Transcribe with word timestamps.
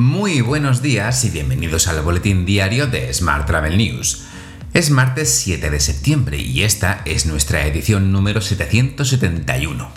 Muy 0.00 0.40
buenos 0.40 0.80
días 0.80 1.26
y 1.26 1.28
bienvenidos 1.28 1.86
al 1.86 2.00
boletín 2.00 2.46
diario 2.46 2.86
de 2.86 3.12
Smart 3.12 3.46
Travel 3.46 3.76
News. 3.76 4.22
Es 4.72 4.88
martes 4.88 5.28
7 5.28 5.68
de 5.68 5.78
septiembre 5.78 6.38
y 6.38 6.62
esta 6.62 7.02
es 7.04 7.26
nuestra 7.26 7.66
edición 7.66 8.10
número 8.10 8.40
771. 8.40 9.90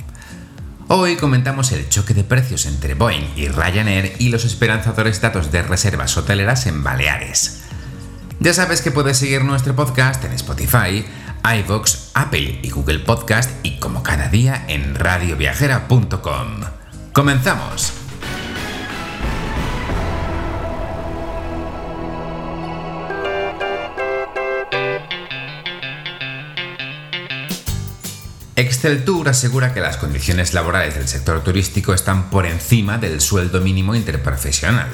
Hoy 0.89 1.15
comentamos 1.15 1.71
el 1.71 1.87
choque 1.87 2.13
de 2.13 2.25
precios 2.25 2.65
entre 2.65 2.95
Boeing 2.95 3.29
y 3.37 3.47
Ryanair 3.47 4.17
y 4.19 4.27
los 4.27 4.43
esperanzadores 4.43 5.21
datos 5.21 5.53
de 5.53 5.61
reservas 5.61 6.17
hoteleras 6.17 6.67
en 6.67 6.83
Baleares. 6.83 7.61
Ya 8.41 8.53
sabes 8.53 8.81
que 8.81 8.91
puedes 8.91 9.15
seguir 9.15 9.45
nuestro 9.45 9.73
podcast 9.73 10.21
en 10.25 10.33
Spotify, 10.33 11.05
iVoox, 11.45 12.09
Apple 12.13 12.59
y 12.61 12.71
Google 12.71 12.99
Podcast 12.99 13.49
y 13.63 13.79
como 13.79 14.03
cada 14.03 14.27
día 14.27 14.65
en 14.67 14.95
radioviajera.com. 14.95 16.59
¡Comenzamos! 17.13 18.02
Excel 28.55 29.03
Tour 29.03 29.29
asegura 29.29 29.73
que 29.73 29.81
las 29.81 29.97
condiciones 29.97 30.53
laborales 30.53 30.93
del 30.93 31.07
sector 31.07 31.43
turístico 31.43 31.93
están 31.93 32.29
por 32.29 32.45
encima 32.45 32.99
del 32.99 33.19
sueldo 33.19 33.61
mínimo 33.61 33.95
interprofesional. 33.95 34.89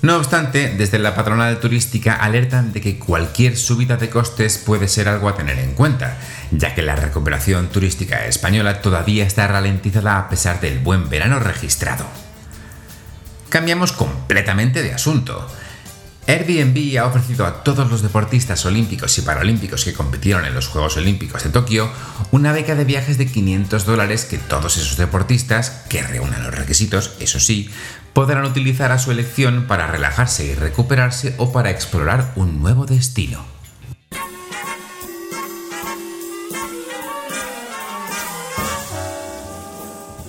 No 0.00 0.16
obstante, 0.16 0.74
desde 0.76 0.98
la 0.98 1.14
patronal 1.14 1.60
turística 1.60 2.14
alertan 2.14 2.72
de 2.72 2.80
que 2.80 2.98
cualquier 2.98 3.56
subida 3.56 3.96
de 3.96 4.08
costes 4.08 4.56
puede 4.58 4.88
ser 4.88 5.08
algo 5.08 5.28
a 5.28 5.36
tener 5.36 5.58
en 5.58 5.72
cuenta, 5.72 6.16
ya 6.52 6.74
que 6.74 6.82
la 6.82 6.96
recuperación 6.96 7.68
turística 7.68 8.24
española 8.26 8.80
todavía 8.80 9.26
está 9.26 9.46
ralentizada 9.46 10.18
a 10.18 10.28
pesar 10.30 10.60
del 10.60 10.78
buen 10.78 11.10
verano 11.10 11.40
registrado. 11.40 12.06
Cambiamos 13.50 13.92
completamente 13.92 14.82
de 14.82 14.94
asunto. 14.94 15.46
Airbnb 16.26 16.98
ha 16.98 17.06
ofrecido 17.06 17.44
a 17.44 17.62
todos 17.62 17.90
los 17.90 18.00
deportistas 18.00 18.64
olímpicos 18.64 19.18
y 19.18 19.22
paralímpicos 19.22 19.84
que 19.84 19.92
compitieron 19.92 20.46
en 20.46 20.54
los 20.54 20.68
Juegos 20.68 20.96
Olímpicos 20.96 21.44
de 21.44 21.50
Tokio 21.50 21.90
una 22.30 22.52
beca 22.52 22.74
de 22.74 22.84
viajes 22.84 23.18
de 23.18 23.26
500 23.26 23.84
dólares 23.84 24.24
que 24.24 24.38
todos 24.38 24.78
esos 24.78 24.96
deportistas, 24.96 25.70
que 25.90 26.02
reúnan 26.02 26.42
los 26.42 26.54
requisitos, 26.54 27.12
eso 27.20 27.40
sí, 27.40 27.70
podrán 28.14 28.44
utilizar 28.44 28.90
a 28.90 28.98
su 28.98 29.10
elección 29.10 29.66
para 29.66 29.86
relajarse 29.86 30.46
y 30.46 30.54
recuperarse 30.54 31.34
o 31.36 31.52
para 31.52 31.70
explorar 31.70 32.32
un 32.36 32.62
nuevo 32.62 32.86
destino. 32.86 33.44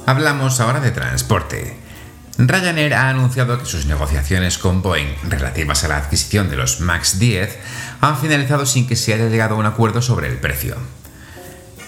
Hablamos 0.05 0.59
ahora 0.59 0.81
de 0.81 0.91
transporte. 0.91 1.84
Ryanair 2.37 2.93
ha 2.93 3.09
anunciado 3.09 3.57
que 3.57 3.65
sus 3.65 3.85
negociaciones 3.85 4.57
con 4.57 4.81
Boeing 4.81 5.15
relativas 5.23 5.83
a 5.83 5.87
la 5.87 5.97
adquisición 5.97 6.49
de 6.49 6.57
los 6.57 6.81
MAX 6.81 7.17
10 7.17 7.57
han 8.01 8.17
finalizado 8.17 8.65
sin 8.65 8.87
que 8.87 8.97
se 8.97 9.13
haya 9.13 9.29
llegado 9.29 9.55
a 9.55 9.57
un 9.57 9.65
acuerdo 9.65 10.01
sobre 10.01 10.27
el 10.27 10.37
precio. 10.37 10.75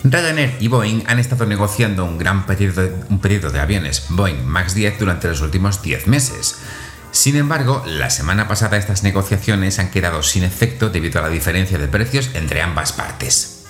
Ryanair 0.06 0.56
y 0.62 0.70
Boeing 0.70 1.04
han 1.08 1.20
estado 1.20 1.46
negociando 1.46 2.06
un 2.06 2.18
gran 2.18 2.46
pedido 2.46 2.82
de, 2.82 3.40
de 3.40 3.60
aviones 3.60 4.06
Boeing 4.10 4.46
MAX 4.46 4.74
10 4.74 5.00
durante 5.00 5.28
los 5.28 5.42
últimos 5.42 5.82
10 5.82 6.08
meses. 6.08 6.56
Sin 7.12 7.36
embargo, 7.36 7.84
la 7.86 8.10
semana 8.10 8.48
pasada 8.48 8.78
estas 8.78 9.04
negociaciones 9.04 9.80
han 9.80 9.92
quedado 9.92 10.24
sin 10.24 10.44
efecto 10.44 10.90
debido 10.90 11.20
a 11.20 11.24
la 11.24 11.30
diferencia 11.30 11.78
de 11.78 11.88
precios 11.88 12.30
entre 12.36 12.62
ambas 12.62 12.94
partes. 12.94 13.66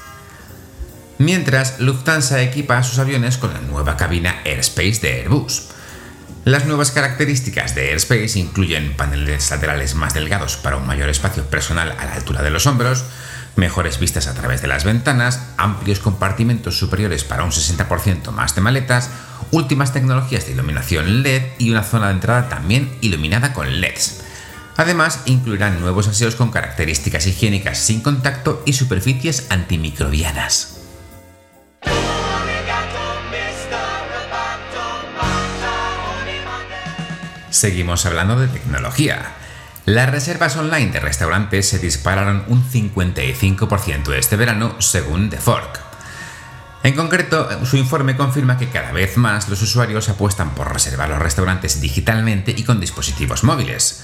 Mientras, 1.18 1.80
Lufthansa 1.80 2.42
equipa 2.44 2.78
a 2.78 2.84
sus 2.84 3.00
aviones 3.00 3.38
con 3.38 3.52
la 3.52 3.62
nueva 3.62 3.98
cabina 3.98 4.42
Airspace 4.46 5.00
de 5.02 5.14
Airbus. 5.22 5.70
Las 6.48 6.66
nuevas 6.66 6.92
características 6.92 7.76
de 7.76 7.90
Airspace 7.90 8.40
incluyen 8.40 8.96
paneles 8.96 9.52
laterales 9.52 9.96
más 9.96 10.14
delgados 10.14 10.56
para 10.56 10.78
un 10.78 10.88
mayor 10.88 11.10
espacio 11.10 11.44
personal 11.44 11.92
a 12.00 12.06
la 12.06 12.14
altura 12.14 12.42
de 12.42 12.50
los 12.50 12.68
hombros, 12.68 13.04
mejores 13.58 14.00
vistas 14.00 14.28
a 14.28 14.34
través 14.34 14.62
de 14.62 14.70
las 14.70 14.86
ventanas, 14.86 15.42
amplios 15.58 16.00
compartimentos 16.00 16.80
superiores 16.80 17.26
para 17.26 17.44
un 17.44 17.52
60% 17.52 18.32
más 18.32 18.56
de 18.56 18.62
maletas, 18.62 19.10
últimas 19.52 19.92
tecnologías 19.92 20.46
de 20.46 20.54
iluminación 20.54 21.22
LED 21.22 21.42
y 21.58 21.70
una 21.70 21.84
zona 21.84 22.08
de 22.08 22.14
entrada 22.14 22.48
también 22.48 22.98
iluminada 23.02 23.52
con 23.52 23.82
LEDs. 23.82 24.22
Además, 24.78 25.24
incluirán 25.26 25.82
nuevos 25.82 26.08
aseos 26.08 26.38
con 26.38 26.52
características 26.52 27.28
higiénicas 27.28 27.78
sin 27.78 28.00
contacto 28.00 28.64
y 28.66 28.72
superficies 28.72 29.48
antimicrobianas. 29.50 30.77
Seguimos 37.58 38.06
hablando 38.06 38.40
de 38.40 38.48
tecnología. 38.50 39.32
Las 39.88 40.12
reservas 40.12 40.56
online 40.58 40.92
de 40.92 41.00
restaurantes 41.00 41.68
se 41.68 41.80
dispararon 41.80 42.44
un 42.50 42.64
55% 42.64 44.14
este 44.14 44.36
verano, 44.36 44.76
según 44.80 45.32
The 45.32 45.38
Fork. 45.38 45.80
En 46.84 46.94
concreto, 46.94 47.50
su 47.66 47.78
informe 47.78 48.16
confirma 48.16 48.60
que 48.60 48.70
cada 48.70 48.92
vez 48.92 49.18
más 49.18 49.50
los 49.50 49.60
usuarios 49.64 50.08
apuestan 50.08 50.52
por 50.52 50.72
reservar 50.72 51.10
los 51.10 51.18
restaurantes 51.18 51.82
digitalmente 51.82 52.54
y 52.56 52.62
con 52.62 52.80
dispositivos 52.80 53.44
móviles. 53.44 54.04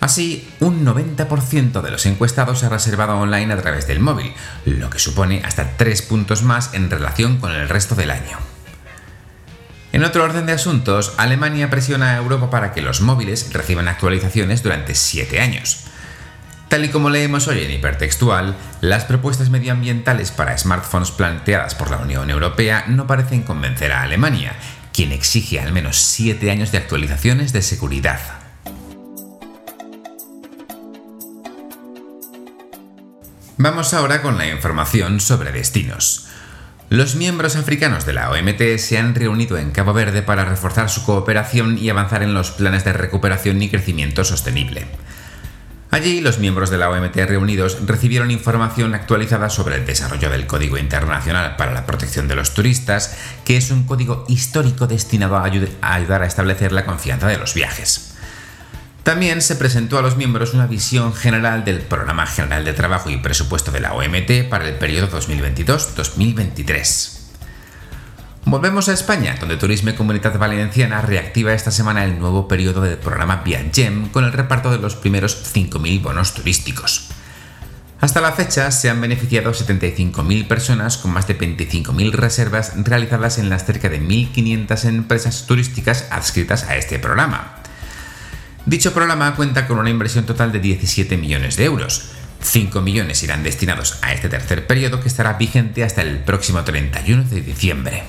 Así, 0.00 0.52
un 0.58 0.84
90% 0.84 1.82
de 1.82 1.90
los 1.92 2.06
encuestados 2.06 2.64
ha 2.64 2.70
reservado 2.70 3.16
online 3.20 3.54
a 3.54 3.62
través 3.62 3.86
del 3.86 4.00
móvil, 4.00 4.34
lo 4.64 4.90
que 4.90 4.98
supone 4.98 5.42
hasta 5.44 5.76
3 5.76 6.02
puntos 6.02 6.42
más 6.42 6.74
en 6.74 6.90
relación 6.90 7.38
con 7.38 7.52
el 7.52 7.68
resto 7.68 7.94
del 7.94 8.10
año. 8.10 8.49
En 9.92 10.04
otro 10.04 10.22
orden 10.22 10.46
de 10.46 10.52
asuntos, 10.52 11.14
Alemania 11.16 11.68
presiona 11.68 12.12
a 12.12 12.16
Europa 12.16 12.48
para 12.48 12.72
que 12.72 12.80
los 12.80 13.00
móviles 13.00 13.52
reciban 13.52 13.88
actualizaciones 13.88 14.62
durante 14.62 14.94
7 14.94 15.40
años. 15.40 15.84
Tal 16.68 16.84
y 16.84 16.88
como 16.90 17.10
leemos 17.10 17.48
hoy 17.48 17.64
en 17.64 17.72
hipertextual, 17.72 18.54
las 18.80 19.04
propuestas 19.04 19.50
medioambientales 19.50 20.30
para 20.30 20.56
smartphones 20.56 21.10
planteadas 21.10 21.74
por 21.74 21.90
la 21.90 21.96
Unión 21.96 22.30
Europea 22.30 22.84
no 22.86 23.08
parecen 23.08 23.42
convencer 23.42 23.90
a 23.90 24.02
Alemania, 24.02 24.54
quien 24.92 25.10
exige 25.10 25.58
al 25.58 25.72
menos 25.72 25.96
7 25.96 26.48
años 26.48 26.70
de 26.70 26.78
actualizaciones 26.78 27.52
de 27.52 27.62
seguridad. 27.62 28.20
Vamos 33.56 33.92
ahora 33.92 34.22
con 34.22 34.38
la 34.38 34.48
información 34.48 35.18
sobre 35.18 35.50
destinos. 35.50 36.29
Los 36.90 37.14
miembros 37.14 37.54
africanos 37.54 38.04
de 38.04 38.12
la 38.12 38.32
OMT 38.32 38.78
se 38.78 38.98
han 38.98 39.14
reunido 39.14 39.56
en 39.58 39.70
Cabo 39.70 39.92
Verde 39.92 40.22
para 40.22 40.44
reforzar 40.44 40.90
su 40.90 41.04
cooperación 41.04 41.78
y 41.78 41.88
avanzar 41.88 42.24
en 42.24 42.34
los 42.34 42.50
planes 42.50 42.84
de 42.84 42.92
recuperación 42.92 43.62
y 43.62 43.68
crecimiento 43.68 44.24
sostenible. 44.24 44.86
Allí, 45.92 46.20
los 46.20 46.40
miembros 46.40 46.68
de 46.68 46.78
la 46.78 46.90
OMT 46.90 47.14
reunidos 47.14 47.78
recibieron 47.86 48.32
información 48.32 48.92
actualizada 48.96 49.50
sobre 49.50 49.76
el 49.76 49.86
desarrollo 49.86 50.30
del 50.30 50.48
Código 50.48 50.78
Internacional 50.78 51.54
para 51.54 51.72
la 51.72 51.86
Protección 51.86 52.26
de 52.26 52.34
los 52.34 52.54
Turistas, 52.54 53.16
que 53.44 53.56
es 53.56 53.70
un 53.70 53.84
código 53.84 54.24
histórico 54.26 54.88
destinado 54.88 55.36
a 55.36 55.44
ayudar 55.44 56.22
a 56.22 56.26
establecer 56.26 56.72
la 56.72 56.86
confianza 56.86 57.28
de 57.28 57.38
los 57.38 57.54
viajes. 57.54 58.09
También 59.02 59.40
se 59.40 59.56
presentó 59.56 59.98
a 59.98 60.02
los 60.02 60.16
miembros 60.16 60.52
una 60.52 60.66
visión 60.66 61.14
general 61.14 61.64
del 61.64 61.80
Programa 61.80 62.26
General 62.26 62.64
de 62.64 62.74
Trabajo 62.74 63.08
y 63.08 63.16
Presupuesto 63.16 63.72
de 63.72 63.80
la 63.80 63.94
OMT 63.94 64.50
para 64.50 64.68
el 64.68 64.74
periodo 64.74 65.08
2022-2023. 65.18 67.20
Volvemos 68.44 68.88
a 68.88 68.92
España, 68.92 69.36
donde 69.38 69.56
Turismo 69.56 69.90
y 69.90 69.94
Comunidad 69.94 70.38
Valenciana 70.38 71.02
reactiva 71.02 71.52
esta 71.52 71.70
semana 71.70 72.04
el 72.04 72.18
nuevo 72.18 72.48
periodo 72.48 72.82
del 72.82 72.98
programa 72.98 73.42
Viagem 73.44 74.08
con 74.08 74.24
el 74.24 74.32
reparto 74.32 74.70
de 74.70 74.78
los 74.78 74.96
primeros 74.96 75.54
5.000 75.54 76.02
bonos 76.02 76.34
turísticos. 76.34 77.08
Hasta 78.00 78.22
la 78.22 78.32
fecha 78.32 78.70
se 78.70 78.88
han 78.88 79.00
beneficiado 79.00 79.52
75.000 79.52 80.48
personas 80.48 80.96
con 80.96 81.12
más 81.12 81.26
de 81.26 81.38
25.000 81.38 82.12
reservas 82.12 82.72
realizadas 82.76 83.38
en 83.38 83.50
las 83.50 83.66
cerca 83.66 83.90
de 83.90 84.00
1.500 84.00 84.84
empresas 84.84 85.46
turísticas 85.46 86.06
adscritas 86.10 86.64
a 86.64 86.76
este 86.76 86.98
programa. 86.98 87.59
Dicho 88.66 88.92
programa 88.92 89.34
cuenta 89.34 89.66
con 89.66 89.78
una 89.78 89.90
inversión 89.90 90.26
total 90.26 90.52
de 90.52 90.60
17 90.60 91.16
millones 91.16 91.56
de 91.56 91.64
euros. 91.64 92.10
5 92.42 92.80
millones 92.80 93.22
irán 93.22 93.42
destinados 93.42 93.98
a 94.02 94.12
este 94.12 94.28
tercer 94.28 94.66
periodo 94.66 95.00
que 95.00 95.08
estará 95.08 95.34
vigente 95.34 95.84
hasta 95.84 96.02
el 96.02 96.18
próximo 96.18 96.62
31 96.62 97.24
de 97.24 97.40
diciembre. 97.40 98.02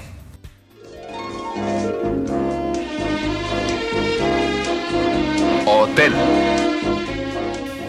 Hotel. 5.65 6.13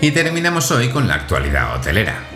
Y 0.00 0.10
terminamos 0.10 0.70
hoy 0.70 0.88
con 0.88 1.06
la 1.06 1.14
actualidad 1.14 1.76
hotelera. 1.76 2.31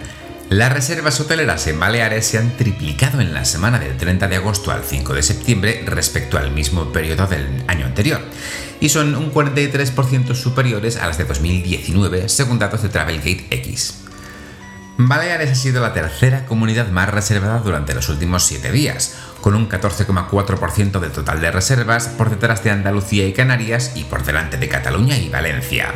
Las 0.49 0.73
reservas 0.73 1.19
hoteleras 1.19 1.67
en 1.67 1.81
Baleares 1.81 2.25
se 2.25 2.39
han 2.39 2.57
triplicado 2.57 3.21
en 3.21 3.35
la 3.35 3.45
semana 3.45 3.81
del 3.81 3.97
30 3.97 4.29
de 4.29 4.37
agosto 4.37 4.71
al 4.71 4.85
5 4.85 5.13
de 5.13 5.25
septiembre 5.25 5.83
respecto 5.87 6.39
al 6.39 6.53
mismo 6.53 6.93
periodo 6.93 7.27
del 7.27 7.65
año 7.67 7.85
anterior, 7.85 8.21
y 8.79 8.89
son 8.89 9.17
un 9.17 9.33
43% 9.33 10.37
superiores 10.37 10.99
a 10.99 11.09
las 11.09 11.19
de 11.19 11.25
2019 11.25 12.29
según 12.29 12.61
datos 12.61 12.83
de 12.83 12.91
Travelgate 12.91 13.49
X. 13.51 14.05
Baleares 14.99 15.51
ha 15.51 15.57
sido 15.57 15.83
la 15.83 15.93
tercera 15.93 16.47
comunidad 16.47 16.91
más 16.91 17.11
reservada 17.11 17.59
durante 17.59 17.95
los 17.95 18.09
últimos 18.09 18.45
7 18.45 18.71
días, 18.71 19.17
con 19.41 19.57
un 19.57 19.69
14,4% 19.69 21.01
del 21.01 21.11
total 21.11 21.41
de 21.41 21.51
reservas 21.51 22.07
por 22.07 22.31
detrás 22.31 22.63
de 22.63 22.71
Andalucía 22.71 23.27
y 23.27 23.33
Canarias 23.33 23.93
y 23.97 24.05
por 24.05 24.25
delante 24.25 24.59
de 24.59 24.69
Cataluña 24.69 25.19
y 25.19 25.29
Valencia. 25.29 25.93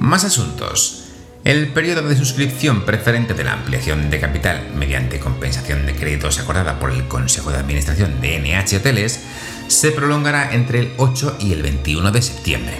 Más 0.00 0.24
asuntos. 0.24 1.01
El 1.44 1.68
periodo 1.68 2.02
de 2.02 2.14
suscripción 2.14 2.82
preferente 2.82 3.34
de 3.34 3.42
la 3.42 3.54
ampliación 3.54 4.10
de 4.10 4.20
capital 4.20 4.64
mediante 4.76 5.18
compensación 5.18 5.86
de 5.86 5.96
créditos 5.96 6.38
acordada 6.38 6.78
por 6.78 6.92
el 6.92 7.08
Consejo 7.08 7.50
de 7.50 7.58
Administración 7.58 8.20
de 8.20 8.38
NH 8.38 8.76
Hoteles 8.76 9.20
se 9.66 9.90
prolongará 9.90 10.54
entre 10.54 10.78
el 10.78 10.92
8 10.98 11.38
y 11.40 11.52
el 11.52 11.62
21 11.62 12.12
de 12.12 12.22
septiembre. 12.22 12.76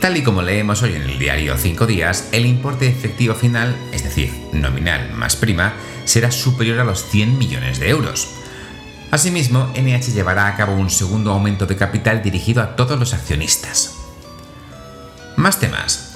Tal 0.00 0.16
y 0.16 0.22
como 0.22 0.40
leemos 0.40 0.82
hoy 0.82 0.94
en 0.94 1.02
el 1.02 1.18
diario 1.18 1.54
5 1.58 1.86
días, 1.86 2.30
el 2.32 2.46
importe 2.46 2.88
efectivo 2.88 3.34
final, 3.34 3.76
es 3.92 4.04
decir, 4.04 4.32
nominal 4.54 5.12
más 5.12 5.36
prima, 5.36 5.74
será 6.06 6.30
superior 6.30 6.80
a 6.80 6.84
los 6.84 7.04
100 7.10 7.36
millones 7.36 7.78
de 7.78 7.90
euros. 7.90 8.30
Asimismo, 9.10 9.70
NH 9.76 10.14
llevará 10.14 10.46
a 10.46 10.56
cabo 10.56 10.72
un 10.72 10.88
segundo 10.88 11.30
aumento 11.30 11.66
de 11.66 11.76
capital 11.76 12.22
dirigido 12.22 12.62
a 12.62 12.74
todos 12.74 12.98
los 12.98 13.12
accionistas. 13.12 13.96
Más 15.36 15.60
temas 15.60 16.09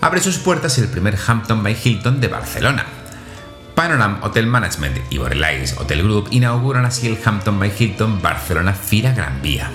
abre 0.00 0.20
sus 0.20 0.38
puertas 0.38 0.78
el 0.78 0.88
primer 0.88 1.16
Hampton 1.26 1.62
by 1.62 1.76
Hilton 1.82 2.20
de 2.20 2.28
Barcelona. 2.28 2.86
Panorama 3.74 4.20
Hotel 4.22 4.46
Management 4.46 4.98
y 5.10 5.18
Borelais 5.18 5.76
Hotel 5.78 6.02
Group 6.02 6.28
inauguran 6.30 6.84
así 6.84 7.06
el 7.06 7.18
Hampton 7.24 7.58
by 7.58 7.72
Hilton 7.78 8.20
Barcelona 8.20 8.72
Fira 8.72 9.12
Gran 9.12 9.40
Vía. 9.40 9.70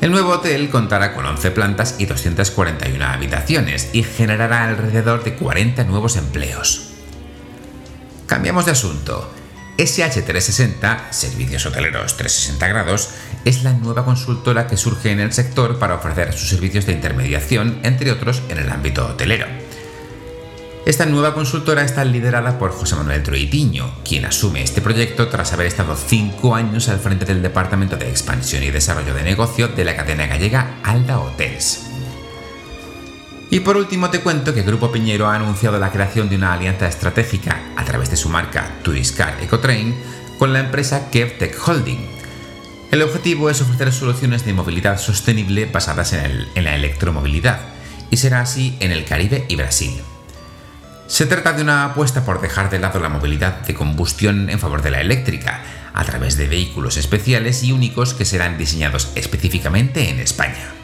El 0.00 0.10
nuevo 0.10 0.30
hotel 0.32 0.68
contará 0.68 1.14
con 1.14 1.24
11 1.24 1.50
plantas 1.52 1.96
y 1.98 2.06
241 2.06 3.04
habitaciones 3.04 3.90
y 3.92 4.02
generará 4.02 4.64
alrededor 4.64 5.24
de 5.24 5.34
40 5.34 5.84
nuevos 5.84 6.16
empleos. 6.16 6.90
Cambiamos 8.26 8.66
de 8.66 8.72
asunto. 8.72 9.32
SH360, 9.76 11.10
Servicios 11.10 11.66
Hoteleros 11.66 12.16
360 12.16 12.68
grados, 12.68 13.10
es 13.44 13.62
la 13.62 13.72
nueva 13.72 14.04
consultora 14.04 14.66
que 14.66 14.76
surge 14.76 15.10
en 15.10 15.20
el 15.20 15.32
sector 15.32 15.78
para 15.78 15.94
ofrecer 15.94 16.32
sus 16.32 16.48
servicios 16.48 16.86
de 16.86 16.92
intermediación, 16.92 17.80
entre 17.82 18.12
otros, 18.12 18.42
en 18.48 18.58
el 18.58 18.70
ámbito 18.70 19.06
hotelero. 19.06 19.46
Esta 20.86 21.06
nueva 21.06 21.32
consultora 21.32 21.82
está 21.82 22.04
liderada 22.04 22.58
por 22.58 22.70
José 22.70 22.94
Manuel 22.94 23.22
Troitiño, 23.22 23.90
quien 24.04 24.26
asume 24.26 24.62
este 24.62 24.82
proyecto 24.82 25.28
tras 25.28 25.52
haber 25.54 25.66
estado 25.66 25.96
cinco 25.96 26.54
años 26.54 26.90
al 26.90 27.00
frente 27.00 27.24
del 27.24 27.40
Departamento 27.40 27.96
de 27.96 28.10
Expansión 28.10 28.62
y 28.62 28.70
Desarrollo 28.70 29.14
de 29.14 29.22
Negocio 29.22 29.68
de 29.68 29.84
la 29.84 29.96
cadena 29.96 30.26
gallega 30.26 30.80
Alda 30.82 31.20
Hotels. 31.20 31.93
Y 33.54 33.60
por 33.60 33.76
último 33.76 34.10
te 34.10 34.18
cuento 34.18 34.52
que 34.52 34.64
Grupo 34.64 34.90
Piñero 34.90 35.28
ha 35.28 35.36
anunciado 35.36 35.78
la 35.78 35.92
creación 35.92 36.28
de 36.28 36.34
una 36.34 36.54
alianza 36.54 36.88
estratégica 36.88 37.62
a 37.76 37.84
través 37.84 38.10
de 38.10 38.16
su 38.16 38.28
marca 38.28 38.68
Turiscar 38.82 39.40
Ecotrain 39.40 39.94
con 40.40 40.52
la 40.52 40.58
empresa 40.58 41.08
KevTech 41.08 41.56
Holding. 41.64 42.04
El 42.90 43.02
objetivo 43.02 43.48
es 43.50 43.60
ofrecer 43.60 43.92
soluciones 43.92 44.44
de 44.44 44.54
movilidad 44.54 44.98
sostenible 44.98 45.66
basadas 45.66 46.14
en, 46.14 46.48
en 46.52 46.64
la 46.64 46.74
electromovilidad, 46.74 47.60
y 48.10 48.16
será 48.16 48.40
así 48.40 48.76
en 48.80 48.90
el 48.90 49.04
Caribe 49.04 49.44
y 49.48 49.54
Brasil. 49.54 50.02
Se 51.06 51.24
trata 51.26 51.52
de 51.52 51.62
una 51.62 51.84
apuesta 51.84 52.24
por 52.24 52.40
dejar 52.40 52.70
de 52.70 52.80
lado 52.80 52.98
la 52.98 53.08
movilidad 53.08 53.60
de 53.60 53.74
combustión 53.74 54.50
en 54.50 54.58
favor 54.58 54.82
de 54.82 54.90
la 54.90 55.00
eléctrica, 55.00 55.62
a 55.92 56.02
través 56.02 56.36
de 56.36 56.48
vehículos 56.48 56.96
especiales 56.96 57.62
y 57.62 57.70
únicos 57.70 58.14
que 58.14 58.24
serán 58.24 58.58
diseñados 58.58 59.12
específicamente 59.14 60.10
en 60.10 60.18
España. 60.18 60.83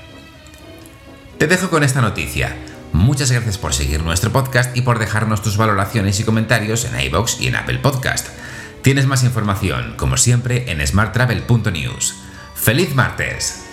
Te 1.41 1.47
dejo 1.47 1.71
con 1.71 1.83
esta 1.83 2.03
noticia. 2.03 2.55
Muchas 2.93 3.33
gracias 3.33 3.57
por 3.57 3.73
seguir 3.73 4.03
nuestro 4.03 4.31
podcast 4.31 4.77
y 4.77 4.83
por 4.83 4.99
dejarnos 4.99 5.41
tus 5.41 5.57
valoraciones 5.57 6.21
y 6.21 6.25
comentarios 6.25 6.85
en 6.85 7.01
iBox 7.01 7.41
y 7.41 7.49
en 7.49 7.57
Apple 7.57 7.79
Podcast. 7.79 8.29
Tienes 8.83 9.07
más 9.07 9.25
información, 9.25 9.95
como 9.97 10.19
siempre, 10.19 10.71
en 10.71 10.87
smarttravel.news. 10.87 12.17
¡Feliz 12.55 12.95
martes! 12.95 13.70